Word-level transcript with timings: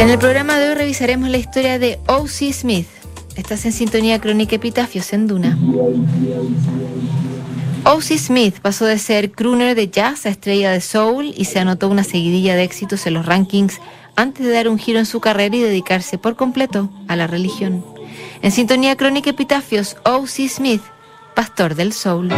En 0.00 0.08
el 0.08 0.18
programa 0.18 0.58
de 0.58 0.70
hoy 0.70 0.74
revisaremos 0.76 1.28
la 1.28 1.36
historia 1.36 1.78
de 1.78 1.98
O.C. 2.06 2.50
Smith. 2.54 2.86
Estás 3.36 3.66
en 3.66 3.72
sintonía 3.72 4.18
crónica 4.18 4.56
Epitafios 4.56 5.12
en 5.12 5.26
Duna. 5.26 5.58
O.C. 7.84 8.16
Smith 8.16 8.60
pasó 8.62 8.86
de 8.86 8.96
ser 8.96 9.30
crooner 9.30 9.76
de 9.76 9.90
jazz 9.90 10.24
a 10.24 10.30
estrella 10.30 10.70
de 10.70 10.80
soul 10.80 11.34
y 11.36 11.44
se 11.44 11.58
anotó 11.58 11.90
una 11.90 12.02
seguidilla 12.02 12.56
de 12.56 12.62
éxitos 12.62 13.06
en 13.06 13.12
los 13.12 13.26
rankings 13.26 13.78
antes 14.16 14.46
de 14.46 14.52
dar 14.52 14.68
un 14.68 14.78
giro 14.78 14.98
en 14.98 15.06
su 15.06 15.20
carrera 15.20 15.54
y 15.54 15.60
dedicarse 15.60 16.16
por 16.16 16.34
completo 16.34 16.90
a 17.06 17.14
la 17.14 17.26
religión. 17.26 17.84
En 18.40 18.52
sintonía 18.52 18.96
crónica 18.96 19.28
Epitafios, 19.28 19.98
O.C. 20.06 20.48
Smith, 20.48 20.82
pastor 21.34 21.74
del 21.74 21.92
soul. 21.92 22.30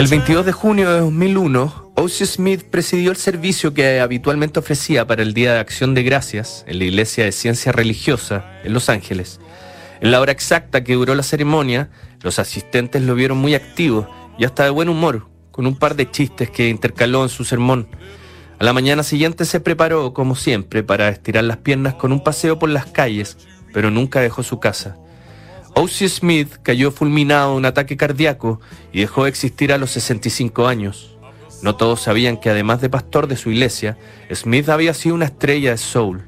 El 0.00 0.06
22 0.06 0.46
de 0.46 0.52
junio 0.52 0.90
de 0.90 1.00
2001, 1.00 1.92
O.C. 1.94 2.24
Smith 2.24 2.62
presidió 2.62 3.10
el 3.10 3.18
servicio 3.18 3.74
que 3.74 4.00
habitualmente 4.00 4.58
ofrecía 4.58 5.06
para 5.06 5.20
el 5.20 5.34
Día 5.34 5.52
de 5.52 5.58
Acción 5.58 5.92
de 5.92 6.02
Gracias 6.02 6.64
en 6.66 6.78
la 6.78 6.84
Iglesia 6.84 7.26
de 7.26 7.32
Ciencia 7.32 7.70
Religiosa 7.70 8.46
en 8.64 8.72
Los 8.72 8.88
Ángeles. 8.88 9.40
En 10.00 10.10
la 10.10 10.22
hora 10.22 10.32
exacta 10.32 10.84
que 10.84 10.94
duró 10.94 11.14
la 11.14 11.22
ceremonia, 11.22 11.90
los 12.22 12.38
asistentes 12.38 13.02
lo 13.02 13.14
vieron 13.14 13.36
muy 13.36 13.54
activo 13.54 14.08
y 14.38 14.46
hasta 14.46 14.64
de 14.64 14.70
buen 14.70 14.88
humor, 14.88 15.28
con 15.50 15.66
un 15.66 15.76
par 15.78 15.96
de 15.96 16.10
chistes 16.10 16.48
que 16.48 16.70
intercaló 16.70 17.22
en 17.22 17.28
su 17.28 17.44
sermón. 17.44 17.86
A 18.58 18.64
la 18.64 18.72
mañana 18.72 19.02
siguiente 19.02 19.44
se 19.44 19.60
preparó, 19.60 20.14
como 20.14 20.34
siempre, 20.34 20.82
para 20.82 21.10
estirar 21.10 21.44
las 21.44 21.58
piernas 21.58 21.96
con 21.96 22.10
un 22.10 22.24
paseo 22.24 22.58
por 22.58 22.70
las 22.70 22.86
calles, 22.86 23.36
pero 23.74 23.90
nunca 23.90 24.22
dejó 24.22 24.42
su 24.42 24.60
casa. 24.60 24.96
O.C. 25.82 26.10
Smith 26.10 26.56
cayó 26.62 26.90
fulminado 26.90 27.52
de 27.52 27.56
un 27.56 27.64
ataque 27.64 27.96
cardíaco 27.96 28.60
y 28.92 29.00
dejó 29.00 29.24
de 29.24 29.30
existir 29.30 29.72
a 29.72 29.78
los 29.78 29.90
65 29.92 30.68
años. 30.68 31.16
No 31.62 31.74
todos 31.74 32.02
sabían 32.02 32.36
que 32.36 32.50
además 32.50 32.82
de 32.82 32.90
pastor 32.90 33.28
de 33.28 33.36
su 33.36 33.50
iglesia, 33.50 33.96
Smith 34.30 34.68
había 34.68 34.92
sido 34.92 35.14
una 35.14 35.24
estrella 35.24 35.70
de 35.70 35.78
soul. 35.78 36.22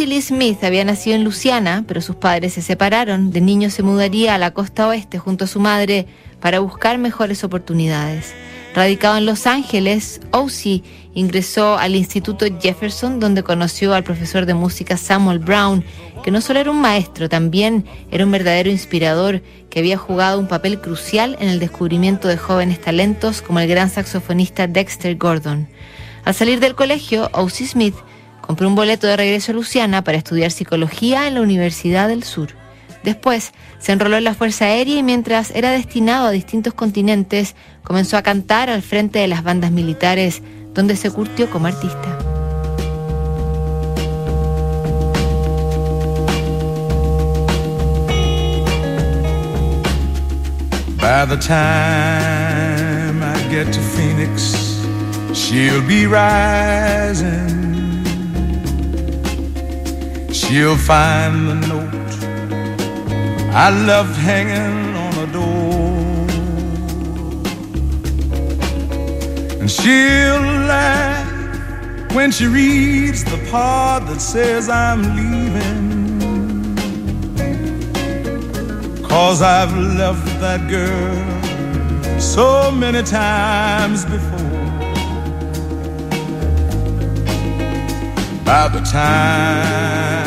Lee 0.00 0.20
Smith 0.20 0.64
había 0.64 0.84
nacido 0.84 1.14
en 1.14 1.22
Luciana, 1.22 1.84
pero 1.86 2.00
sus 2.00 2.16
padres 2.16 2.54
se 2.54 2.62
separaron. 2.62 3.30
De 3.30 3.40
niño 3.40 3.70
se 3.70 3.84
mudaría 3.84 4.34
a 4.34 4.38
la 4.38 4.50
costa 4.50 4.88
oeste 4.88 5.20
junto 5.20 5.44
a 5.44 5.46
su 5.46 5.60
madre 5.60 6.08
para 6.40 6.58
buscar 6.58 6.98
mejores 6.98 7.44
oportunidades. 7.44 8.34
Radicado 8.74 9.18
en 9.18 9.26
Los 9.26 9.46
Ángeles, 9.46 10.20
O.C. 10.32 10.82
ingresó 11.18 11.76
al 11.76 11.96
Instituto 11.96 12.46
Jefferson, 12.60 13.18
donde 13.18 13.42
conoció 13.42 13.92
al 13.92 14.04
profesor 14.04 14.46
de 14.46 14.54
música 14.54 14.96
Samuel 14.96 15.40
Brown, 15.40 15.84
que 16.22 16.30
no 16.30 16.40
solo 16.40 16.60
era 16.60 16.70
un 16.70 16.80
maestro, 16.80 17.28
también 17.28 17.84
era 18.12 18.24
un 18.24 18.30
verdadero 18.30 18.70
inspirador 18.70 19.42
que 19.68 19.80
había 19.80 19.96
jugado 19.96 20.38
un 20.38 20.46
papel 20.46 20.80
crucial 20.80 21.36
en 21.40 21.48
el 21.48 21.58
descubrimiento 21.58 22.28
de 22.28 22.36
jóvenes 22.36 22.80
talentos 22.80 23.42
como 23.42 23.58
el 23.58 23.68
gran 23.68 23.90
saxofonista 23.90 24.68
Dexter 24.68 25.16
Gordon. 25.16 25.68
Al 26.24 26.34
salir 26.34 26.60
del 26.60 26.76
colegio, 26.76 27.30
O.C. 27.32 27.66
Smith 27.66 27.96
compró 28.40 28.68
un 28.68 28.76
boleto 28.76 29.08
de 29.08 29.16
regreso 29.16 29.50
a 29.50 29.56
Luciana 29.56 30.04
para 30.04 30.18
estudiar 30.18 30.52
psicología 30.52 31.26
en 31.26 31.34
la 31.34 31.40
Universidad 31.40 32.06
del 32.06 32.22
Sur. 32.22 32.50
Después 33.02 33.52
se 33.80 33.92
enroló 33.92 34.18
en 34.18 34.24
la 34.24 34.34
Fuerza 34.34 34.66
Aérea 34.66 34.98
y 34.98 35.02
mientras 35.02 35.50
era 35.50 35.70
destinado 35.70 36.28
a 36.28 36.30
distintos 36.30 36.74
continentes, 36.74 37.56
comenzó 37.82 38.16
a 38.16 38.22
cantar 38.22 38.70
al 38.70 38.82
frente 38.82 39.18
de 39.18 39.28
las 39.28 39.42
bandas 39.42 39.70
militares, 39.70 40.42
donde 40.78 40.94
se 40.94 41.10
curtió 41.10 41.50
como 41.50 41.66
artista. 41.66 42.16
By 51.00 51.26
the 51.26 51.36
time 51.36 53.24
I 53.24 53.42
get 53.50 53.72
to 53.72 53.80
Phoenix, 53.80 54.54
she'll 55.34 55.82
be 55.82 56.06
rising. 56.06 57.56
She'll 60.32 60.76
find 60.76 61.48
the 61.48 61.56
note 61.66 61.88
I 63.52 63.70
loved 63.84 64.14
hanging 64.14 64.94
on 64.94 65.28
a 65.28 65.32
door. 65.32 65.77
And 69.60 69.70
she'll 69.70 70.40
laugh 70.68 72.14
when 72.14 72.30
she 72.30 72.46
reads 72.46 73.24
the 73.24 73.38
part 73.50 74.06
that 74.06 74.20
says 74.20 74.68
I'm 74.68 75.02
leaving. 75.16 75.88
Cause 79.02 79.42
I've 79.42 79.76
loved 79.76 80.28
that 80.40 80.68
girl 80.68 82.20
so 82.20 82.70
many 82.70 83.02
times 83.02 84.04
before. 84.04 84.38
By 88.44 88.68
the 88.68 88.80
time 88.80 90.17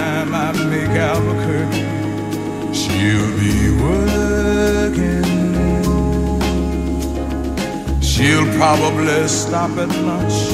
probably 8.61 9.27
stop 9.27 9.71
at 9.71 9.89
lunch 10.05 10.51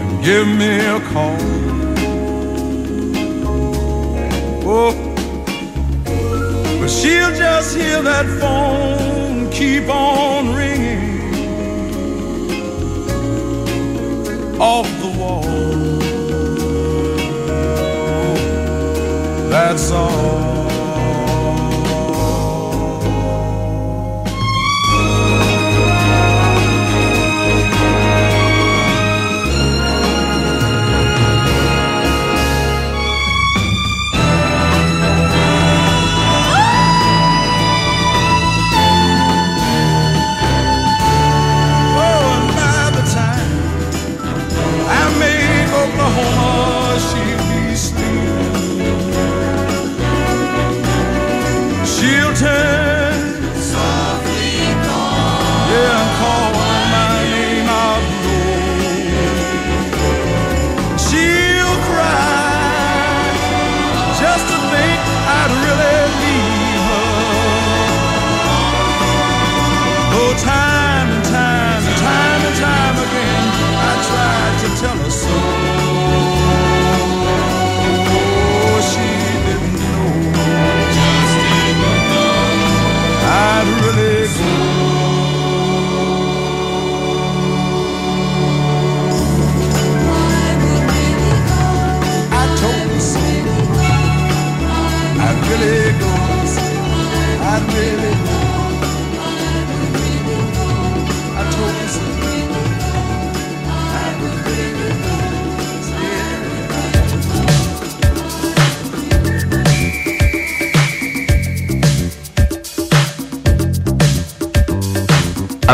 and 0.00 0.24
give 0.24 0.48
me 0.48 0.78
a 0.78 0.98
call. 1.12 1.36
Oh, 4.64 4.94
but 6.80 6.88
she'll 6.88 7.34
just 7.36 7.76
hear 7.76 8.00
that 8.00 8.24
phone 8.40 9.50
keep 9.50 9.86
on 9.90 10.54
ringing 10.54 11.34
off 14.58 14.88
the 15.02 15.10
wall. 15.18 15.42
That's 19.50 19.90
all. 19.92 20.39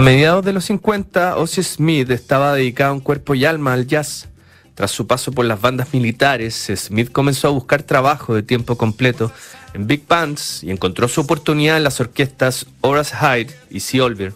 Mediados 0.06 0.44
de 0.44 0.52
los 0.52 0.64
50, 0.66 1.36
Ozzy 1.36 1.64
Smith 1.64 2.08
estaba 2.12 2.54
dedicado 2.54 2.94
en 2.94 3.00
cuerpo 3.00 3.34
y 3.34 3.44
alma 3.44 3.72
al 3.72 3.88
jazz. 3.88 4.28
Tras 4.76 4.92
su 4.92 5.08
paso 5.08 5.32
por 5.32 5.44
las 5.46 5.60
bandas 5.60 5.92
militares, 5.92 6.70
Smith 6.76 7.10
comenzó 7.10 7.48
a 7.48 7.50
buscar 7.50 7.82
trabajo 7.82 8.32
de 8.32 8.44
tiempo 8.44 8.78
completo 8.78 9.32
en 9.74 9.88
big 9.88 10.06
bands 10.06 10.62
y 10.62 10.70
encontró 10.70 11.08
su 11.08 11.22
oportunidad 11.22 11.76
en 11.76 11.82
las 11.82 11.98
orquestas 11.98 12.66
Horace 12.82 13.16
Hyde 13.16 13.52
y 13.68 13.80
Sea 13.80 14.04
Olver. 14.04 14.32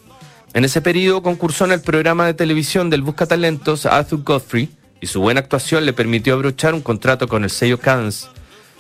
En 0.54 0.64
ese 0.64 0.80
periodo 0.80 1.22
concursó 1.22 1.66
en 1.66 1.70
el 1.70 1.82
programa 1.82 2.26
de 2.26 2.34
televisión 2.34 2.90
del 2.90 3.02
Busca 3.02 3.26
Talentos 3.26 3.86
Arthur 3.86 4.24
Godfrey 4.24 4.70
y 5.00 5.06
su 5.06 5.20
buena 5.20 5.38
actuación 5.38 5.86
le 5.86 5.92
permitió 5.92 6.34
abrochar 6.34 6.74
un 6.74 6.82
contrato 6.82 7.28
con 7.28 7.44
el 7.44 7.50
sello 7.50 7.78
Cadence. 7.78 8.26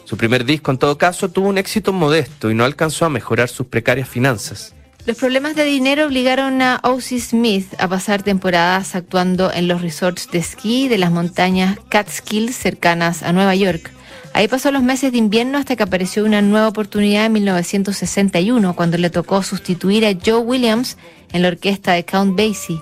Su 0.06 0.16
primer 0.16 0.44
disco, 0.44 0.72
en 0.72 0.78
todo 0.78 0.98
caso, 0.98 1.30
tuvo 1.30 1.50
un 1.50 1.58
éxito 1.58 1.92
modesto 1.92 2.50
y 2.50 2.56
no 2.56 2.64
alcanzó 2.64 3.04
a 3.04 3.10
mejorar 3.10 3.48
sus 3.48 3.68
precarias 3.68 4.08
finanzas. 4.08 4.74
Los 5.06 5.16
problemas 5.16 5.56
de 5.56 5.64
dinero 5.64 6.06
obligaron 6.06 6.60
a 6.60 6.78
Ozzy 6.82 7.20
Smith 7.20 7.66
a 7.78 7.88
pasar 7.88 8.22
temporadas 8.22 8.94
actuando 8.94 9.50
en 9.52 9.66
los 9.66 9.80
resorts 9.80 10.30
de 10.30 10.38
esquí 10.38 10.88
de 10.88 10.98
las 10.98 11.10
montañas 11.10 11.78
Catskills 11.88 12.54
cercanas 12.54 13.22
a 13.22 13.32
Nueva 13.32 13.54
York. 13.54 13.90
Ahí 14.34 14.46
pasó 14.46 14.70
los 14.70 14.82
meses 14.82 15.10
de 15.10 15.18
invierno 15.18 15.56
hasta 15.56 15.74
que 15.74 15.82
apareció 15.82 16.24
una 16.24 16.42
nueva 16.42 16.68
oportunidad 16.68 17.26
en 17.26 17.32
1961, 17.32 18.76
cuando 18.76 18.98
le 18.98 19.10
tocó 19.10 19.42
sustituir 19.42 20.04
a 20.04 20.12
Joe 20.14 20.38
Williams 20.38 20.98
en 21.32 21.42
la 21.42 21.48
orquesta 21.48 21.92
de 21.92 22.04
Count 22.04 22.36
Basie. 22.36 22.80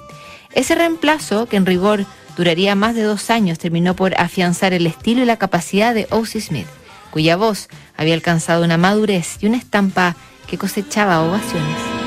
Ese 0.53 0.75
reemplazo, 0.75 1.47
que 1.47 1.57
en 1.57 1.67
rigor 1.67 2.05
duraría 2.37 2.75
más 2.75 2.97
de 2.97 3.03
dos 3.03 3.31
años, 3.31 3.59
terminó 3.59 3.95
por 3.95 4.21
afianzar 4.21 4.73
el 4.73 4.87
estilo 4.87 5.23
y 5.23 5.27
la 5.27 5.37
capacidad 5.37 5.95
de 5.95 6.09
Ozzy 6.11 6.41
Smith, 6.41 6.67
cuya 7.11 7.37
voz 7.37 7.69
había 7.97 8.15
alcanzado 8.15 8.65
una 8.65 8.77
madurez 8.77 9.39
y 9.41 9.47
una 9.47 9.57
estampa 9.57 10.17
que 10.49 10.59
cosechaba 10.59 11.23
ovaciones. 11.23 11.98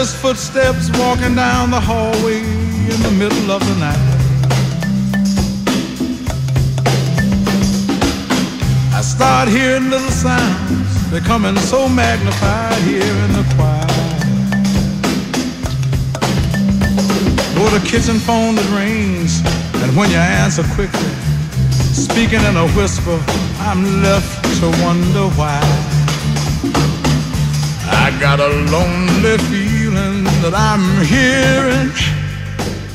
Restless 0.00 0.22
footsteps 0.22 0.98
walking 0.98 1.34
down 1.34 1.70
the 1.70 1.78
hallway 1.78 2.38
in 2.38 3.02
the 3.02 3.10
middle 3.18 3.50
of 3.50 3.60
the 3.68 3.76
night. 3.78 4.00
I 8.94 9.02
start 9.02 9.48
hearing 9.48 9.90
little 9.90 10.08
sounds 10.08 11.10
becoming 11.10 11.54
so 11.58 11.86
magnified 11.86 12.80
here 12.80 13.02
in 13.02 13.32
the 13.34 13.44
quiet. 13.56 13.90
Go 17.54 17.68
to 17.68 17.84
kitchen 17.86 18.18
phone 18.20 18.54
that 18.54 18.68
rings, 18.72 19.42
and 19.82 19.94
when 19.94 20.08
you 20.08 20.16
answer 20.16 20.62
quickly, 20.76 21.12
speaking 21.92 22.40
in 22.40 22.56
a 22.56 22.66
whisper, 22.68 23.20
I'm 23.68 24.00
left 24.02 24.42
to 24.60 24.66
wonder 24.82 25.28
why. 25.36 25.60
I 27.92 28.18
got 28.18 28.40
a 28.40 28.48
lonely 28.72 29.36
feeling 29.50 29.59
that 30.42 30.54
I'm 30.54 31.04
hearing 31.04 31.92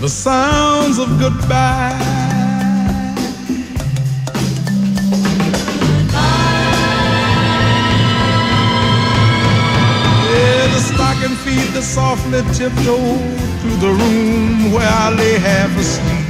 the 0.01 0.09
sounds 0.09 0.97
of 0.97 1.19
goodbye. 1.19 1.93
Yeah, 10.31 10.67
the 10.73 10.81
stocking 10.91 11.35
feet 11.45 11.69
that 11.73 11.83
softly 11.83 12.41
tiptoe 12.57 13.17
through 13.59 13.77
the 13.85 13.93
room 14.01 14.73
where 14.73 14.89
I 14.89 15.13
lay 15.13 15.37
half 15.37 15.71
asleep. 15.77 16.25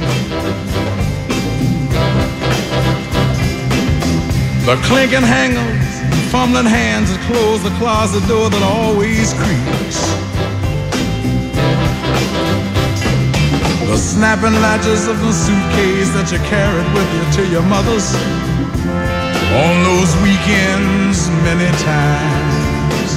The 4.66 4.76
clinking 4.88 5.22
hangers 5.22 5.86
fumbling 6.30 6.66
hands 6.66 7.10
that 7.10 7.20
close 7.30 7.62
the 7.62 7.70
closet 7.78 8.26
door 8.28 8.50
that 8.50 8.62
always 8.62 9.32
creaks. 9.34 10.05
The 13.86 13.96
snapping 13.96 14.54
latches 14.60 15.06
of 15.06 15.16
the 15.20 15.32
suitcase 15.32 16.10
that 16.18 16.28
you 16.32 16.38
carried 16.50 16.88
with 16.92 17.08
you 17.14 17.24
to 17.38 17.42
your 17.54 17.62
mother's 17.62 18.10
on 19.62 19.74
those 19.86 20.10
weekends 20.26 21.30
many 21.46 21.70
times. 21.86 23.10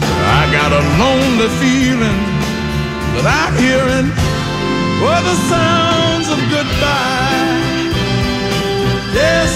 I 0.00 0.48
got 0.50 0.72
a 0.72 0.82
lonely 0.96 1.50
feeling 1.60 2.20
that 3.14 3.26
I'm 3.28 3.54
hearing 3.60 4.08
were 5.04 5.22
the 5.28 5.38
sounds 5.52 6.26
of 6.32 6.40
goodbye. 6.48 7.92
Yes, 9.12 9.52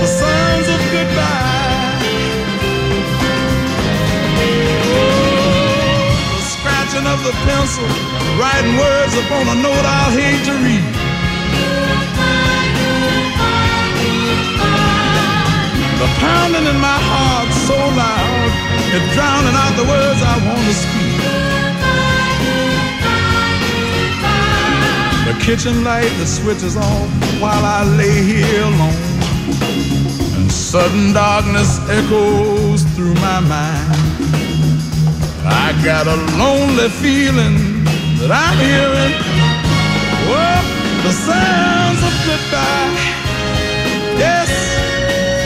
the 0.00 0.08
sounds 0.08 0.66
of 0.72 0.80
goodbye. 0.88 2.00
Oh, 4.88 6.10
the 6.32 6.42
scratching 6.48 7.06
of 7.06 7.20
the 7.28 7.34
pencil, 7.44 7.88
writing 8.40 8.76
words 8.78 9.12
upon 9.22 9.44
a 9.52 9.56
note 9.60 9.84
I'll 9.84 10.12
hate 10.16 10.42
to 10.48 10.54
read. 10.64 10.84
The 16.00 16.08
pounding 16.24 16.66
in 16.72 16.78
my 16.80 16.98
heart 17.10 17.50
so 17.68 17.76
loud, 17.76 18.50
it's 18.96 19.08
drowning 19.12 19.56
out 19.62 19.74
the 19.76 19.86
words 19.92 20.20
I 20.32 20.34
want 20.46 20.64
to 20.70 20.74
speak. 20.84 21.20
The 25.28 25.34
kitchen 25.44 25.84
light 25.84 26.12
that 26.18 26.26
switches 26.26 26.76
off 26.78 27.08
while 27.42 27.64
I 27.78 27.84
lay 28.00 28.22
here 28.24 28.62
alone. 28.62 29.04
And 30.36 30.50
sudden 30.50 31.12
darkness 31.12 31.78
echoes 31.90 32.84
through 32.94 33.14
my 33.20 33.40
mind. 33.40 34.00
I 35.44 35.78
got 35.84 36.06
a 36.06 36.16
lonely 36.38 36.88
feeling 36.88 37.69
that 38.30 38.46
I'm 38.46 38.58
hearing 38.62 39.14
the 41.02 41.10
sounds 41.10 41.98
of 41.98 42.14
goodbye. 42.22 42.94
Yes, 44.22 44.46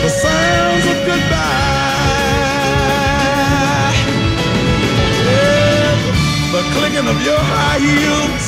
the 0.05 0.12
sounds 0.12 0.85
of 0.93 0.99
goodbye. 1.09 1.49
Yeah, 5.25 5.97
the 6.53 6.61
clicking 6.76 7.09
of 7.09 7.17
your 7.25 7.41
high 7.41 7.81
heels 7.81 8.45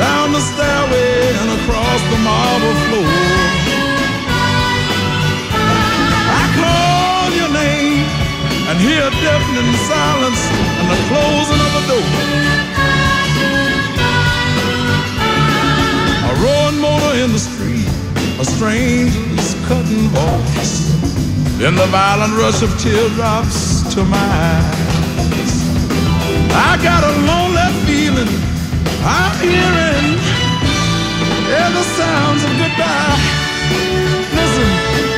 down 0.00 0.32
the 0.32 0.40
stairway 0.40 1.36
and 1.36 1.52
across 1.60 2.00
the 2.08 2.20
marble 2.24 2.76
floor. 2.88 3.12
I 6.40 6.44
call 6.56 7.28
your 7.36 7.52
name 7.52 8.08
and 8.72 8.80
hear 8.80 9.04
deafening 9.12 9.68
silence 9.84 10.40
and 10.80 10.88
the 10.88 10.96
closing 11.12 11.60
of 11.60 11.72
a 11.76 11.84
door. 11.92 12.77
Motor 16.78 17.14
in 17.18 17.32
the 17.32 17.38
street, 17.38 17.88
a 18.40 18.44
stranger's 18.44 19.54
cutting 19.66 20.08
voice, 20.14 20.92
then 21.58 21.74
the 21.74 21.86
violent 21.86 22.34
rush 22.34 22.62
of 22.62 22.70
teardrops 22.80 23.82
to 23.94 24.04
my 24.04 24.16
eyes. 24.16 25.52
I 26.50 26.78
got 26.82 27.02
a 27.04 27.12
lonely 27.28 27.68
feeling 27.86 28.28
I'm 29.04 29.32
hearing 29.40 30.18
yeah, 31.48 31.70
the 31.70 31.82
sounds 31.82 32.44
of 32.44 32.50
goodbye. 32.60 33.18
Listen, 34.36 35.17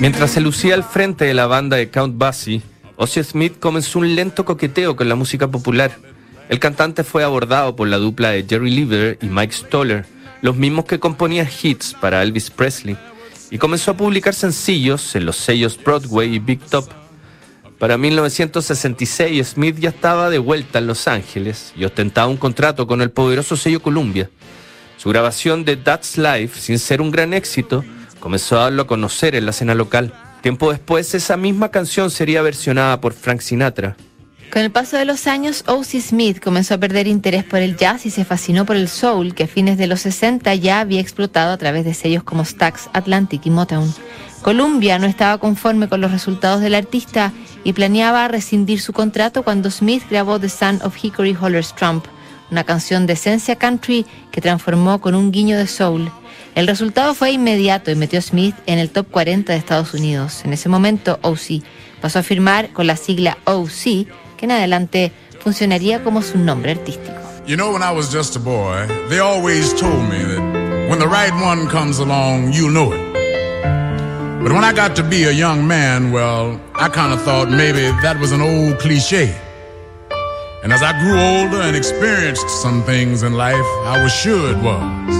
Mientras 0.00 0.30
se 0.30 0.40
lucía 0.40 0.74
al 0.74 0.84
frente 0.84 1.24
de 1.24 1.34
la 1.34 1.46
banda 1.46 1.76
de 1.76 1.90
Count 1.90 2.18
Basie, 2.18 2.62
Ozzy 2.96 3.22
Smith 3.22 3.58
comenzó 3.58 3.98
un 3.98 4.14
lento 4.14 4.44
coqueteo 4.44 4.96
con 4.96 5.08
la 5.08 5.14
música 5.14 5.48
popular. 5.48 5.92
El 6.48 6.58
cantante 6.58 7.04
fue 7.04 7.22
abordado 7.22 7.76
por 7.76 7.86
la 7.88 7.98
dupla 7.98 8.30
de 8.30 8.44
Jerry 8.48 8.70
Lieber 8.70 9.18
y 9.20 9.26
Mike 9.26 9.52
Stoller, 9.52 10.06
los 10.42 10.56
mismos 10.56 10.84
que 10.84 10.98
componían 10.98 11.48
hits 11.62 11.94
para 12.00 12.22
Elvis 12.22 12.50
Presley, 12.50 12.96
y 13.50 13.58
comenzó 13.58 13.90
a 13.90 13.96
publicar 13.96 14.34
sencillos 14.34 15.14
en 15.16 15.26
los 15.26 15.36
sellos 15.36 15.78
Broadway 15.82 16.34
y 16.34 16.38
Big 16.38 16.60
Top. 16.60 16.88
Para 17.78 17.96
1966, 17.96 19.48
Smith 19.48 19.76
ya 19.78 19.88
estaba 19.88 20.30
de 20.30 20.38
vuelta 20.38 20.78
en 20.78 20.86
Los 20.86 21.08
Ángeles 21.08 21.72
y 21.76 21.84
ostentaba 21.84 22.28
un 22.28 22.36
contrato 22.36 22.86
con 22.86 23.00
el 23.00 23.10
poderoso 23.10 23.56
sello 23.56 23.80
Columbia. 23.80 24.30
Su 24.98 25.08
grabación 25.08 25.64
de 25.64 25.76
That's 25.76 26.18
Life, 26.18 26.60
sin 26.60 26.78
ser 26.78 27.00
un 27.00 27.10
gran 27.10 27.32
éxito, 27.32 27.84
comenzó 28.20 28.58
a 28.58 28.64
darlo 28.64 28.82
a 28.82 28.86
conocer 28.86 29.34
en 29.34 29.46
la 29.46 29.50
escena 29.50 29.74
local. 29.74 30.12
Tiempo 30.42 30.70
después, 30.70 31.14
esa 31.14 31.36
misma 31.36 31.70
canción 31.70 32.10
sería 32.10 32.42
versionada 32.42 33.00
por 33.00 33.14
Frank 33.14 33.40
Sinatra. 33.40 33.96
Con 34.52 34.62
el 34.62 34.72
paso 34.72 34.96
de 34.96 35.04
los 35.04 35.28
años, 35.28 35.62
O.C. 35.68 36.00
Smith 36.00 36.42
comenzó 36.42 36.74
a 36.74 36.78
perder 36.78 37.06
interés 37.06 37.44
por 37.44 37.60
el 37.60 37.76
jazz 37.76 38.04
y 38.04 38.10
se 38.10 38.24
fascinó 38.24 38.66
por 38.66 38.74
el 38.74 38.88
soul, 38.88 39.32
que 39.32 39.44
a 39.44 39.46
fines 39.46 39.78
de 39.78 39.86
los 39.86 40.00
60 40.00 40.52
ya 40.56 40.80
había 40.80 41.00
explotado 41.00 41.52
a 41.52 41.56
través 41.56 41.84
de 41.84 41.94
sellos 41.94 42.24
como 42.24 42.44
Stax, 42.44 42.90
Atlantic 42.92 43.46
y 43.46 43.50
Motown. 43.50 43.94
Columbia 44.42 44.98
no 44.98 45.06
estaba 45.06 45.38
conforme 45.38 45.88
con 45.88 46.00
los 46.00 46.10
resultados 46.10 46.60
del 46.62 46.74
artista 46.74 47.32
y 47.62 47.74
planeaba 47.74 48.26
rescindir 48.26 48.80
su 48.80 48.92
contrato 48.92 49.44
cuando 49.44 49.70
Smith 49.70 50.02
grabó 50.10 50.40
The 50.40 50.48
Son 50.48 50.80
of 50.82 50.96
Hickory 51.00 51.36
Holler's 51.40 51.72
Trump, 51.76 52.06
una 52.50 52.64
canción 52.64 53.06
de 53.06 53.12
esencia 53.12 53.54
country 53.54 54.04
que 54.32 54.40
transformó 54.40 55.00
con 55.00 55.14
un 55.14 55.30
guiño 55.30 55.58
de 55.58 55.68
soul. 55.68 56.10
El 56.56 56.66
resultado 56.66 57.14
fue 57.14 57.30
inmediato 57.30 57.92
y 57.92 57.94
metió 57.94 58.18
a 58.18 58.22
Smith 58.22 58.56
en 58.66 58.80
el 58.80 58.90
top 58.90 59.08
40 59.10 59.52
de 59.52 59.58
Estados 59.58 59.94
Unidos. 59.94 60.44
En 60.44 60.52
ese 60.52 60.68
momento, 60.68 61.20
OC 61.22 61.62
pasó 62.00 62.18
a 62.18 62.22
firmar 62.24 62.70
con 62.72 62.88
la 62.88 62.96
sigla 62.96 63.38
OC 63.44 64.08
que 64.40 64.46
en 64.46 64.52
adelante 64.52 65.12
funcionaría 65.44 66.02
como 66.02 66.22
su 66.22 66.38
nombre 66.38 66.72
artístico. 66.72 67.20
You 67.46 67.56
know, 67.56 67.72
when 67.72 67.82
I 67.82 67.92
was 67.92 68.10
just 68.10 68.36
a 68.36 68.38
boy, 68.38 68.86
they 69.08 69.18
always 69.18 69.74
told 69.74 70.08
me 70.08 70.18
that 70.18 70.40
when 70.88 70.98
the 70.98 71.06
right 71.06 71.32
one 71.42 71.68
comes 71.68 71.98
along, 71.98 72.52
you 72.52 72.70
know 72.70 72.92
it. 72.92 73.00
But 74.42 74.52
when 74.52 74.64
I 74.64 74.72
got 74.72 74.96
to 74.96 75.02
be 75.02 75.24
a 75.24 75.32
young 75.32 75.68
man, 75.68 76.12
well, 76.12 76.58
I 76.74 76.88
kind 76.88 77.12
of 77.12 77.20
thought 77.22 77.50
maybe 77.50 77.82
that 78.02 78.18
was 78.18 78.32
an 78.32 78.40
old 78.40 78.78
cliche. 78.78 79.34
And 80.62 80.72
as 80.72 80.82
I 80.82 80.92
grew 81.00 81.18
older 81.18 81.60
and 81.60 81.76
experienced 81.76 82.48
some 82.62 82.82
things 82.84 83.22
in 83.22 83.34
life, 83.34 83.66
I 83.84 84.02
was 84.02 84.12
sure 84.12 84.50
it 84.50 84.58
was. 84.62 85.14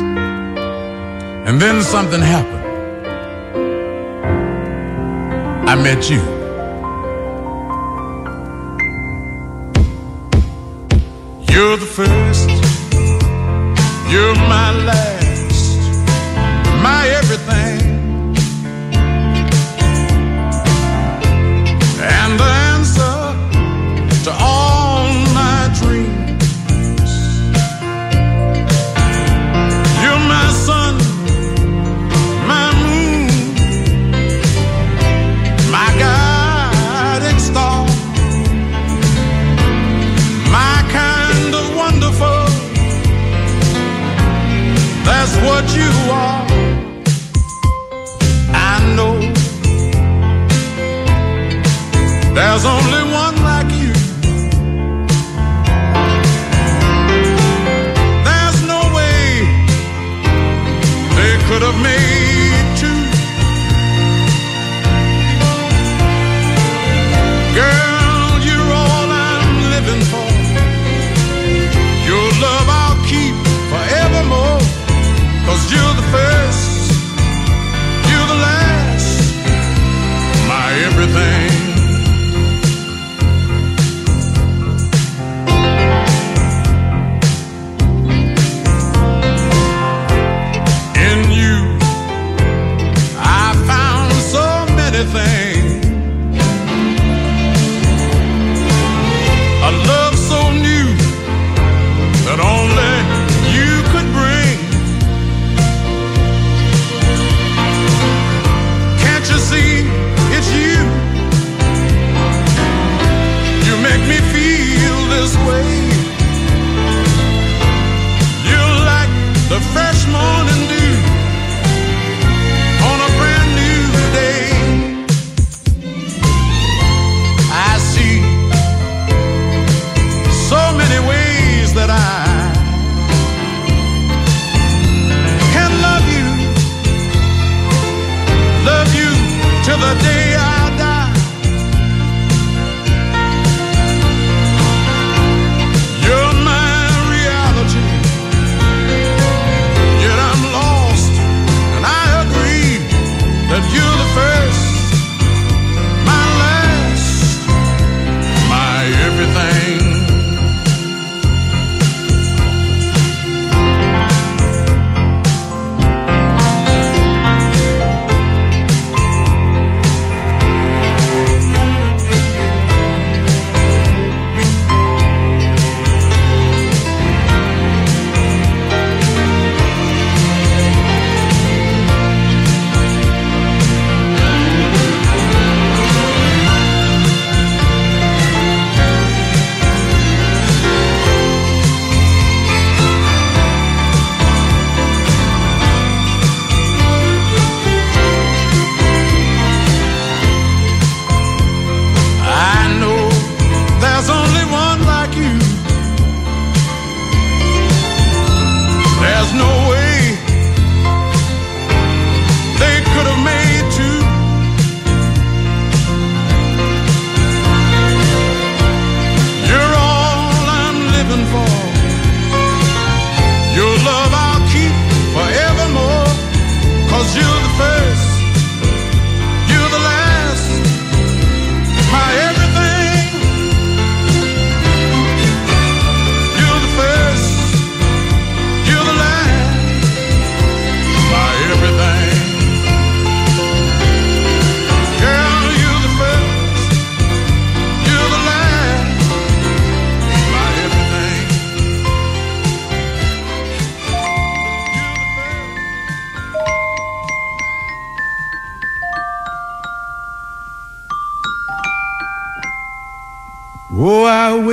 And 1.46 1.60
then 1.60 1.82
something 1.82 2.20
happened. 2.20 2.64
I 5.68 5.74
met 5.74 6.08
you. 6.08 6.39
You're 11.60 11.76
the 11.76 11.84
first, 11.84 12.48
you're 14.10 14.34
my 14.34 14.72
last, 14.86 15.19
That's 45.10 45.34
what 45.46 45.64
you 45.74 45.90
are. 46.12 46.46
I 48.54 48.76
know 48.96 49.14
there's 52.36 52.64
only 52.64 53.02
one 53.22 53.36
like 53.50 53.70
you. 53.82 53.92
There's 58.26 58.60
no 58.72 58.80
way 58.96 59.20
they 61.16 61.32
could 61.48 61.62
have 61.62 61.78
made. 61.82 61.99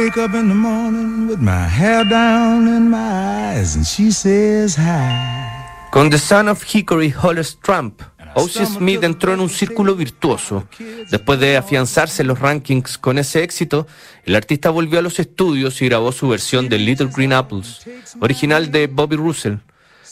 Wake 0.07 0.23
up 0.23 0.33
in 0.35 0.47
the 0.47 0.55
morning 0.55 1.27
with 1.27 1.39
my 1.39 1.67
hair 1.67 2.05
down 2.05 2.65
in 2.67 2.89
my 2.89 3.51
eyes 3.51 3.75
and 3.75 3.85
she 3.85 4.09
says 4.09 4.77
hi. 4.77 5.89
Con 5.91 6.09
The 6.09 6.17
Son 6.17 6.47
of 6.47 6.63
Hickory 6.63 7.11
Hollis 7.11 7.57
Trump, 7.61 8.01
Ozzy 8.35 8.65
Smith 8.65 9.03
entró 9.03 9.33
en 9.33 9.41
un 9.41 9.49
círculo 9.49 9.95
virtuoso. 9.95 10.65
Después 11.11 11.39
de 11.41 11.57
afianzarse 11.57 12.21
en 12.21 12.29
los 12.29 12.39
rankings 12.39 12.97
con 12.97 13.17
ese 13.17 13.43
éxito, 13.43 13.85
el 14.23 14.35
artista 14.35 14.69
volvió 14.69 14.99
a 14.99 15.01
los 15.01 15.19
estudios 15.19 15.81
y 15.81 15.87
grabó 15.87 16.13
su 16.13 16.29
versión 16.29 16.69
de 16.69 16.77
Little 16.77 17.09
Green 17.13 17.33
Apples, 17.33 17.81
original 18.21 18.71
de 18.71 18.87
Bobby 18.87 19.17
Russell. 19.17 19.55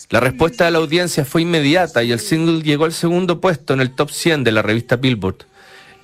La 0.10 0.20
respuesta 0.20 0.66
de 0.66 0.72
la 0.72 0.80
audiencia 0.80 1.24
fue 1.24 1.44
inmediata 1.44 2.04
y 2.04 2.12
el 2.12 2.20
single 2.20 2.64
llegó 2.64 2.84
al 2.84 2.94
segundo 2.94 3.40
puesto 3.40 3.74
en 3.74 3.80
el 3.80 3.92
top 3.92 4.10
100 4.10 4.44
de 4.44 4.52
la 4.52 4.62
revista 4.62 4.98
Billboard. 4.98 5.46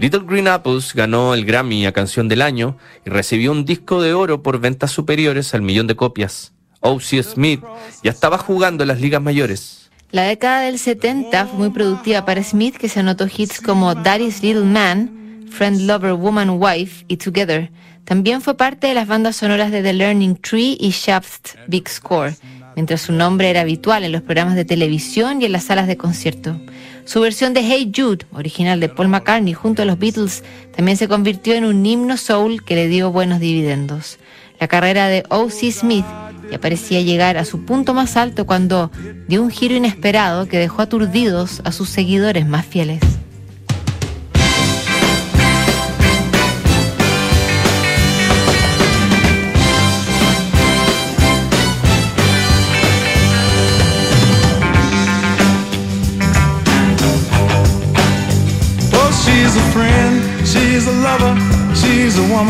Little 0.01 0.23
Green 0.25 0.47
Apples 0.47 0.95
ganó 0.95 1.35
el 1.35 1.45
Grammy 1.45 1.85
a 1.85 1.91
Canción 1.91 2.27
del 2.27 2.41
Año 2.41 2.75
y 3.05 3.11
recibió 3.11 3.51
un 3.51 3.65
disco 3.65 4.01
de 4.01 4.15
oro 4.15 4.41
por 4.41 4.59
ventas 4.59 4.89
superiores 4.89 5.53
al 5.53 5.61
millón 5.61 5.85
de 5.85 5.95
copias. 5.95 6.53
O.C. 6.79 7.21
Smith 7.21 7.61
ya 8.03 8.09
estaba 8.09 8.39
jugando 8.39 8.83
en 8.83 8.87
las 8.87 8.99
ligas 8.99 9.21
mayores. 9.21 9.91
La 10.09 10.23
década 10.23 10.61
del 10.61 10.79
70 10.79 11.45
fue 11.45 11.59
muy 11.59 11.69
productiva 11.69 12.25
para 12.25 12.41
Smith, 12.41 12.77
que 12.77 12.89
se 12.89 12.99
anotó 12.99 13.27
hits 13.27 13.61
como 13.61 13.93
Daddy's 13.93 14.41
Little 14.41 14.63
Man, 14.63 15.45
Friend 15.51 15.81
Lover 15.81 16.13
Woman 16.13 16.49
Wife 16.49 17.05
y 17.07 17.17
Together. 17.17 17.69
También 18.03 18.41
fue 18.41 18.57
parte 18.57 18.87
de 18.87 18.95
las 18.95 19.07
bandas 19.07 19.35
sonoras 19.35 19.69
de 19.69 19.83
The 19.83 19.93
Learning 19.93 20.35
Tree 20.35 20.77
y 20.79 20.89
Shaft 20.89 21.57
Big 21.67 21.87
Score, 21.87 22.33
mientras 22.75 23.01
su 23.01 23.13
nombre 23.13 23.51
era 23.51 23.61
habitual 23.61 24.03
en 24.03 24.13
los 24.13 24.23
programas 24.23 24.55
de 24.55 24.65
televisión 24.65 25.43
y 25.43 25.45
en 25.45 25.51
las 25.51 25.65
salas 25.65 25.85
de 25.85 25.95
concierto. 25.95 26.59
Su 27.05 27.19
versión 27.21 27.53
de 27.53 27.61
Hey 27.61 27.91
Jude, 27.95 28.25
original 28.31 28.79
de 28.79 28.89
Paul 28.89 29.09
McCartney 29.09 29.53
junto 29.53 29.81
a 29.81 29.85
los 29.85 29.97
Beatles, 29.97 30.43
también 30.75 30.97
se 30.97 31.07
convirtió 31.07 31.55
en 31.55 31.65
un 31.65 31.85
himno 31.85 32.17
soul 32.17 32.63
que 32.63 32.75
le 32.75 32.87
dio 32.87 33.11
buenos 33.11 33.39
dividendos. 33.39 34.17
La 34.59 34.67
carrera 34.67 35.07
de 35.07 35.23
O.C. 35.29 35.71
Smith 35.71 36.05
ya 36.51 36.59
parecía 36.59 37.01
llegar 37.01 37.37
a 37.37 37.45
su 37.45 37.65
punto 37.65 37.93
más 37.93 38.17
alto 38.17 38.45
cuando 38.45 38.91
dio 39.27 39.41
un 39.41 39.49
giro 39.49 39.75
inesperado 39.75 40.47
que 40.47 40.59
dejó 40.59 40.83
aturdidos 40.83 41.61
a 41.63 41.71
sus 41.71 41.89
seguidores 41.89 42.45
más 42.45 42.65
fieles. 42.65 43.01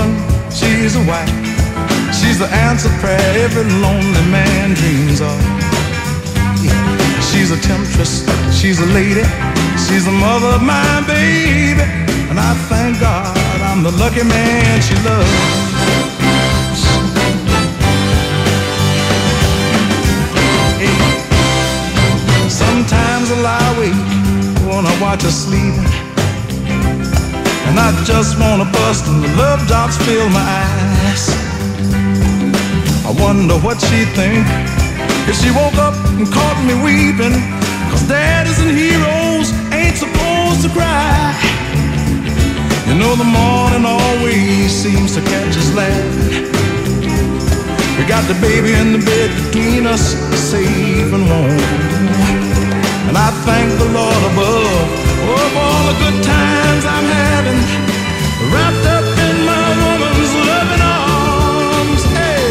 Woman, 0.01 0.51
she's 0.51 0.95
a 0.95 1.03
wife. 1.05 1.29
She's 2.13 2.39
the 2.39 2.49
answer 2.67 2.89
prayer 2.99 3.45
every 3.45 3.63
lonely 3.81 4.23
man 4.29 4.73
dreams 4.73 5.21
of. 5.21 5.37
She's 7.29 7.51
a 7.51 7.59
temptress, 7.61 8.25
she's 8.57 8.79
a 8.79 8.85
lady, 8.87 9.23
she's 9.85 10.05
the 10.05 10.11
mother 10.11 10.47
of 10.57 10.63
my 10.63 11.03
baby. 11.07 11.85
And 12.29 12.39
I 12.39 12.53
thank 12.69 12.99
God 12.99 13.35
I'm 13.69 13.83
the 13.83 13.91
lucky 13.91 14.23
man 14.23 14.81
she 14.81 14.95
loves. 15.07 15.31
Sometimes 22.49 23.31
I 23.31 23.41
lie 23.41 23.75
awake 23.75 24.67
when 24.67 24.85
I 24.85 25.01
watch 25.01 25.23
her 25.23 25.31
sleeping. 25.31 26.10
And 27.71 27.79
I 27.79 27.95
just 28.03 28.37
wanna 28.37 28.65
bust 28.65 29.07
and 29.07 29.23
the 29.23 29.31
love 29.37 29.65
drops 29.65 29.95
fill 30.03 30.27
my 30.29 30.43
eyes. 30.43 31.23
I 33.07 33.11
wonder 33.15 33.55
what 33.63 33.79
she'd 33.79 34.11
think 34.11 34.43
if 35.31 35.39
she 35.39 35.51
woke 35.51 35.79
up 35.79 35.95
and 36.19 36.27
caught 36.27 36.59
me 36.67 36.75
weeping. 36.83 37.31
Cause 37.89 38.03
daddies 38.09 38.59
and 38.59 38.71
heroes 38.75 39.55
ain't 39.71 39.95
supposed 39.95 40.61
to 40.67 40.69
cry. 40.75 41.31
You 42.87 42.99
know 42.99 43.15
the 43.15 43.29
morning 43.39 43.85
always 43.85 44.69
seems 44.69 45.15
to 45.15 45.21
catch 45.21 45.55
us 45.55 45.73
laughing. 45.73 46.51
We 47.97 48.03
got 48.03 48.27
the 48.27 48.35
baby 48.43 48.73
in 48.73 48.91
the 48.91 48.99
bed 48.99 49.29
between 49.45 49.87
us, 49.87 50.11
safe 50.35 51.13
and 51.13 51.23
warm. 51.23 51.63
And 53.07 53.15
I 53.15 53.31
thank 53.47 53.71
the 53.79 53.89
Lord 53.95 54.23
above 54.33 55.00
for 55.31 55.59
all 55.63 55.83
the 55.87 55.95
good 56.03 56.19
times 56.23 56.83
I'm 56.83 57.07
having, 57.07 57.61
wrapped 58.51 58.85
up 58.95 59.05
in 59.27 59.35
my 59.47 59.67
woman's 59.83 60.33
loving 60.49 60.83
arms. 60.83 62.03
Hey, 62.17 62.43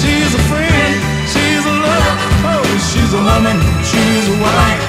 she's 0.00 0.32
a 0.34 0.42
friend, 0.50 0.92
she's 1.30 1.62
a 1.62 1.74
lover, 1.86 2.14
oh, 2.50 2.66
she's 2.90 3.12
a 3.14 3.22
woman, 3.22 3.56
she's 3.86 4.26
a 4.34 4.36
wife. 4.42 4.82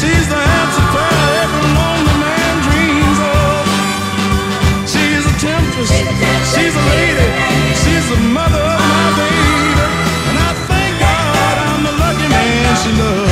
She's 0.00 0.26
the 0.28 0.36
answer 0.36 0.86
prayer 0.92 1.28
every 1.44 1.66
lonely 1.78 2.16
man 2.24 2.54
dreams 2.66 3.18
of. 3.40 3.64
She's 4.92 5.24
a 5.32 5.34
temptress, 5.40 5.90
she's 6.52 6.74
a 6.76 6.84
lady, 6.92 7.28
she's 7.82 8.06
the 8.12 8.20
mother 8.36 8.64
of 8.76 8.80
my 8.92 9.06
baby. 9.16 9.86
And 10.28 10.36
I 10.48 10.50
thank 10.68 10.92
God 11.00 11.54
I'm 11.68 11.80
the 11.88 11.94
lucky 12.02 12.28
man 12.28 12.76
she 12.82 12.90
loves. 13.00 13.31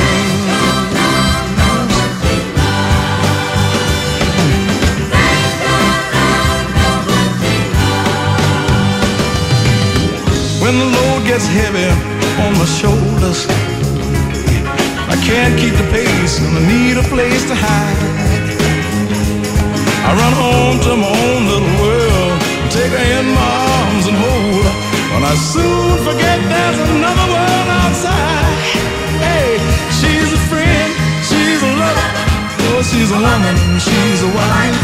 When 10.71 10.79
the 10.79 10.85
load 10.85 11.27
gets 11.27 11.47
heavy 11.51 11.83
on 12.47 12.55
my 12.55 12.63
shoulders, 12.63 13.43
I 15.11 15.19
can't 15.19 15.59
keep 15.59 15.75
the 15.75 15.83
pace 15.91 16.39
and 16.39 16.47
I 16.47 16.63
need 16.63 16.95
a 16.95 17.03
place 17.11 17.43
to 17.51 17.55
hide. 17.59 17.99
I 20.07 20.15
run 20.15 20.31
home 20.31 20.79
to 20.87 20.91
my 20.95 21.11
own 21.11 21.41
little 21.51 21.75
world, 21.75 22.39
take 22.71 22.87
her 22.87 23.03
in 23.19 23.35
my 23.35 23.51
arms 23.83 24.05
and 24.07 24.15
hold 24.15 24.63
her. 24.63 24.75
But 25.11 25.21
I 25.27 25.35
soon 25.35 25.91
forget 26.07 26.39
there's 26.39 26.79
another 26.87 27.27
world 27.35 27.67
outside. 27.83 28.55
Hey, 29.27 29.59
she's 29.99 30.31
a 30.31 30.41
friend, 30.47 30.89
she's 31.19 31.59
a 31.67 31.71
lover, 31.83 32.09
oh, 32.71 32.79
she's 32.79 33.11
a 33.11 33.19
woman, 33.19 33.55
she's 33.75 34.23
a 34.23 34.31
wife. 34.39 34.79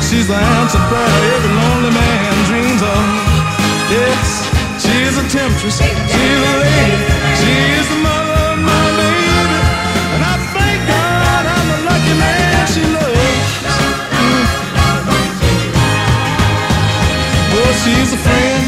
She's 0.00 0.28
the 0.32 0.40
answer 0.56 0.80
prayer 0.88 1.20
every 1.36 1.52
lonely 1.60 1.92
man 1.92 2.32
dreams 2.48 2.80
of. 2.80 3.04
Yes. 3.92 4.55
She's 5.16 5.24
a 5.24 5.38
temptress, 5.38 5.78
she's 5.80 5.88
a 5.88 6.54
lady, 6.60 7.08
she's 7.40 7.88
the 7.88 7.96
mother 8.04 8.36
of 8.52 8.58
my 8.60 8.84
baby. 9.00 9.60
And 10.12 10.20
I 10.20 10.36
thank 10.52 10.76
God 10.84 11.44
I'm 11.56 11.66
the 11.72 11.78
lucky 11.88 12.14
man 12.20 12.66
she 12.68 12.84
loves. 12.84 13.64
Oh, 17.48 17.72
she's 17.80 18.12
a 18.12 18.20
friend, 18.20 18.60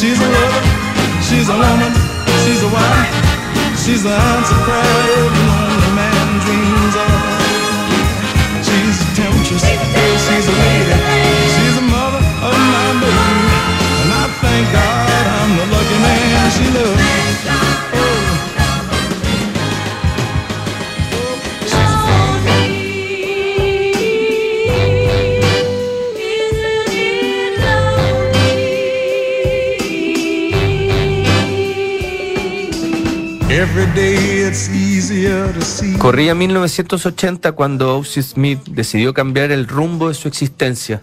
she's 0.00 0.16
a 0.16 0.28
lover, 0.32 0.64
she's 1.28 1.48
a 1.50 1.56
woman, 1.60 1.92
she's 2.40 2.62
a 2.62 2.70
wife. 2.72 3.12
She's 3.84 4.02
the 4.02 4.16
answer 4.16 4.54
prayer 4.64 5.01
Corría 36.02 36.34
1980 36.34 37.52
cuando 37.52 37.96
Ozzy 37.96 38.22
Smith 38.22 38.58
decidió 38.68 39.14
cambiar 39.14 39.52
el 39.52 39.68
rumbo 39.68 40.08
de 40.08 40.14
su 40.14 40.26
existencia. 40.26 41.00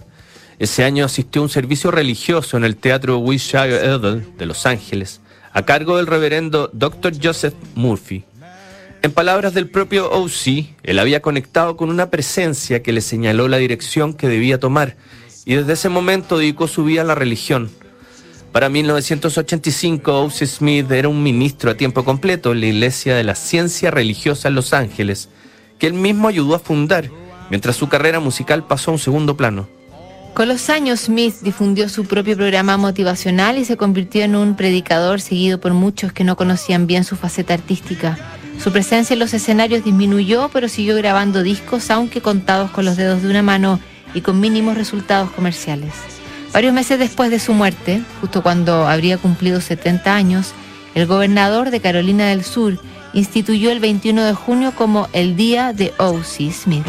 Ese 0.60 0.84
año 0.84 1.06
asistió 1.06 1.42
a 1.42 1.44
un 1.44 1.50
servicio 1.50 1.90
religioso 1.90 2.58
en 2.58 2.66
el 2.66 2.76
Teatro 2.76 3.18
Wilshire 3.20 3.78
Edel 3.78 4.28
de 4.38 4.46
Los 4.46 4.66
Ángeles, 4.66 5.22
a 5.54 5.64
cargo 5.64 5.96
del 5.96 6.06
reverendo 6.06 6.70
Dr. 6.74 7.14
Joseph 7.24 7.54
Murphy. 7.76 8.26
En 9.02 9.14
palabras 9.14 9.54
del 9.54 9.70
propio 9.70 10.12
O.C., 10.12 10.76
él 10.84 11.00
había 11.00 11.22
conectado 11.22 11.78
con 11.78 11.90
una 11.90 12.10
presencia 12.10 12.84
que 12.84 12.92
le 12.92 13.00
señaló 13.00 13.48
la 13.48 13.56
dirección 13.56 14.14
que 14.14 14.28
debía 14.28 14.60
tomar 14.60 14.98
y 15.46 15.56
desde 15.56 15.74
ese 15.74 15.88
momento 15.88 16.38
dedicó 16.38 16.68
su 16.68 16.84
vida 16.84 17.04
a 17.04 17.06
la 17.06 17.16
religión. 17.16 17.72
Para 18.52 18.68
1985, 18.68 20.24
O.C. 20.24 20.48
Smith 20.48 20.90
era 20.92 21.08
un 21.08 21.22
ministro 21.22 21.70
a 21.70 21.76
tiempo 21.76 22.04
completo 22.04 22.52
en 22.52 22.62
la 22.62 22.66
Iglesia 22.66 23.16
de 23.16 23.24
la 23.24 23.36
Ciencia 23.36 23.92
Religiosa 23.92 24.48
en 24.48 24.56
Los 24.56 24.74
Ángeles, 24.74 25.30
que 25.78 25.86
él 25.86 25.94
mismo 25.94 26.28
ayudó 26.28 26.56
a 26.56 26.60
fundar, 26.60 27.12
mientras 27.52 27.76
su 27.76 27.90
carrera 27.90 28.20
musical 28.20 28.66
pasó 28.66 28.90
a 28.90 28.94
un 28.96 29.00
segundo 29.00 29.38
plano. 29.38 29.68
Con 30.34 30.48
los 30.48 30.70
años, 30.72 31.02
Smith 31.02 31.36
difundió 31.42 31.90
su 31.90 32.06
propio 32.06 32.36
programa 32.36 32.78
motivacional 32.78 33.60
y 33.60 33.66
se 33.66 33.78
convirtió 33.78 34.24
en 34.24 34.36
un 34.36 34.56
predicador 34.56 35.22
seguido 35.22 35.60
por 35.60 35.74
muchos 35.74 36.12
que 36.12 36.24
no 36.24 36.36
conocían 36.36 36.88
bien 36.88 37.04
su 37.04 37.16
faceta 37.16 37.54
artística. 37.54 38.18
Su 38.64 38.72
presencia 38.72 39.14
en 39.14 39.20
los 39.20 39.34
escenarios 39.34 39.84
disminuyó, 39.84 40.50
pero 40.52 40.70
siguió 40.70 40.96
grabando 40.96 41.44
discos, 41.44 41.92
aunque 41.92 42.22
contados 42.22 42.72
con 42.72 42.84
los 42.84 42.98
dedos 42.98 43.22
de 43.22 43.30
una 43.30 43.44
mano 43.44 43.80
y 44.16 44.22
con 44.22 44.40
mínimos 44.40 44.76
resultados 44.76 45.30
comerciales. 45.32 46.19
Varios 46.54 46.74
meses 46.74 46.98
después 46.98 47.30
de 47.30 47.40
su 47.40 47.54
muerte, 47.54 48.02
justo 48.22 48.42
cuando 48.42 48.88
habría 48.88 49.18
cumplido 49.18 49.62
70 49.62 50.16
años, 50.16 50.54
el 50.96 51.06
gobernador 51.06 51.70
de 51.70 51.80
Carolina 51.80 52.28
del 52.28 52.44
Sur 52.44 52.80
instituyó 53.14 53.72
el 53.72 53.80
21 53.80 54.24
de 54.24 54.34
junio 54.34 54.74
como 54.76 55.08
el 55.14 55.36
Día 55.36 55.74
de 55.74 55.94
O.C. 55.98 56.52
Smith. 56.52 56.86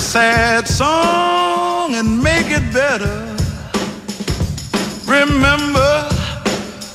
Sad 0.00 0.66
song 0.66 1.94
and 1.94 2.22
make 2.22 2.46
it 2.48 2.72
better. 2.72 3.16
Remember 5.06 6.08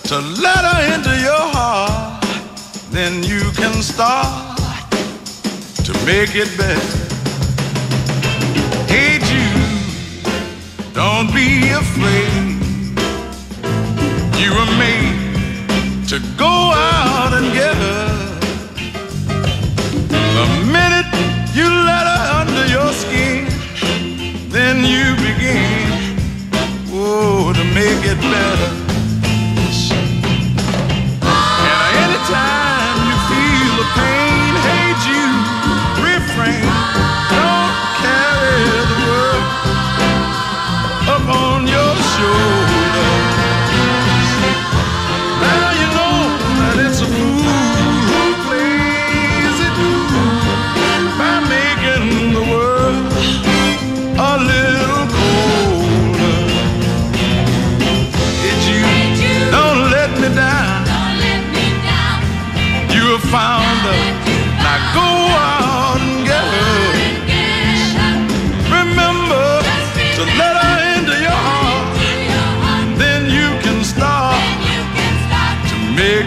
to 0.06 0.20
let 0.41 0.65
her 0.65 0.96
into 0.96 1.13
your 1.22 1.46
heart. 1.56 2.24
Then 2.89 3.24
you 3.24 3.52
can 3.52 3.82
start 3.84 4.58
to 5.86 5.94
make 6.06 6.36
it 6.36 6.50
better. 6.58 6.98
Hey 8.88 9.20
Jude, 9.30 10.24
don't 10.94 11.34
be 11.34 11.70
afraid. 11.70 12.56
You 14.41 14.52
were 14.58 14.72
made 14.78 16.08
to 16.10 16.20
go 16.38 16.54
out 16.74 17.34
and 17.34 17.54
get 17.54 17.76
her. 17.76 18.14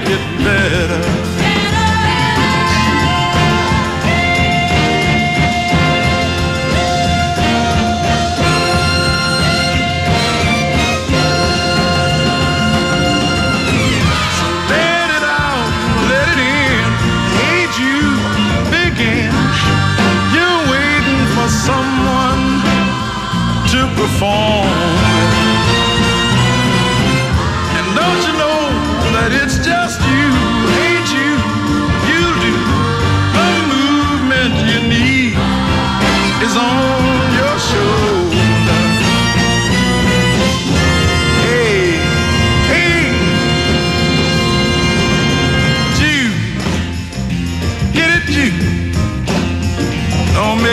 Get 0.08 0.38
there. 0.38 0.57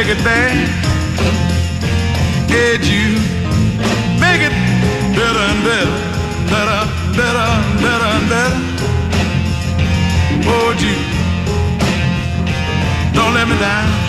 Make 0.05 0.19
it 0.19 0.23
bad. 0.23 0.51
Hey, 2.47 2.77
Jude, 2.77 3.21
make 4.19 4.41
it 4.41 4.53
better 5.15 5.39
and 5.39 5.63
better, 5.63 5.91
better, 6.45 6.85
better, 7.17 7.47
better 7.81 8.09
and 8.15 8.29
better. 8.29 8.59
Oh, 10.47 10.73
Jude, 10.77 11.05
don't 13.15 13.33
let 13.33 13.47
me 13.47 13.57
down. 13.57 14.04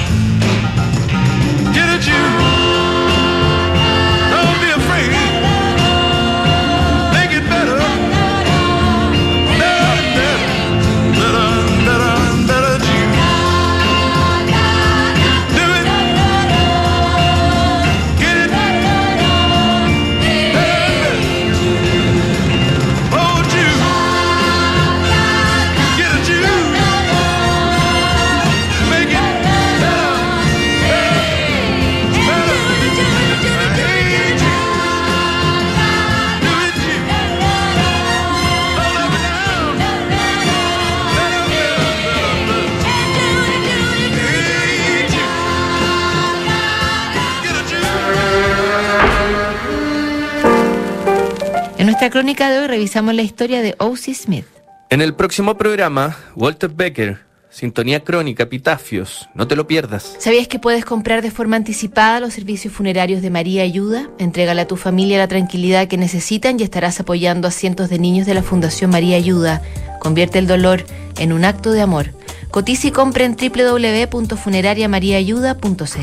Crónica 52.36 52.50
de 52.50 52.58
hoy 52.58 52.66
revisamos 52.66 53.14
la 53.14 53.22
historia 53.22 53.62
de 53.62 53.74
O.C. 53.78 54.12
Smith. 54.12 54.44
En 54.90 55.00
el 55.00 55.14
próximo 55.14 55.56
programa, 55.56 56.18
Walter 56.34 56.68
Becker 56.68 57.20
Sintonía 57.48 58.04
Crónica, 58.04 58.42
Epitafios. 58.42 59.26
No 59.34 59.48
te 59.48 59.56
lo 59.56 59.66
pierdas. 59.66 60.16
¿Sabías 60.18 60.46
que 60.46 60.58
puedes 60.58 60.84
comprar 60.84 61.22
de 61.22 61.30
forma 61.30 61.56
anticipada 61.56 62.20
los 62.20 62.34
servicios 62.34 62.74
funerarios 62.74 63.22
de 63.22 63.30
María 63.30 63.62
Ayuda? 63.62 64.10
Entrégale 64.18 64.60
a 64.60 64.66
tu 64.66 64.76
familia 64.76 65.16
la 65.16 65.28
tranquilidad 65.28 65.88
que 65.88 65.96
necesitan 65.96 66.60
y 66.60 66.62
estarás 66.62 67.00
apoyando 67.00 67.48
a 67.48 67.50
cientos 67.50 67.88
de 67.88 67.98
niños 67.98 68.26
de 68.26 68.34
la 68.34 68.42
Fundación 68.42 68.90
María 68.90 69.16
Ayuda. 69.16 69.62
Convierte 69.98 70.38
el 70.38 70.46
dolor 70.46 70.84
en 71.18 71.32
un 71.32 71.46
acto 71.46 71.72
de 71.72 71.80
amor. 71.80 72.10
Cotiza 72.50 72.88
y 72.88 72.90
compra 72.90 73.24
en 73.24 73.36
www.funerariamariaayuda.cl. 73.36 75.86